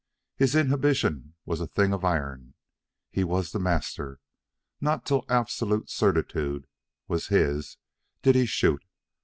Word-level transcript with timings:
His 0.35 0.55
inhibition 0.55 1.35
was 1.45 1.61
a 1.61 1.67
thing 1.67 1.93
of 1.93 2.03
iron. 2.03 2.55
He 3.11 3.23
was 3.23 3.51
the 3.51 3.59
master. 3.59 4.19
Not 4.79 5.05
til 5.05 5.23
absolute 5.29 5.91
certitude 5.91 6.65
was 7.07 7.27
his 7.27 7.77
did 8.23 8.33
he 8.33 8.47
shoot. 8.47 8.83